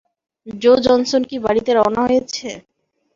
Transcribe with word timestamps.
জো 0.47 0.73
Johnson 0.85 1.21
কি 1.29 1.37
বাড়িতে 1.45 1.71
রওনা 1.73 2.01
হয়েছে? 2.07 2.47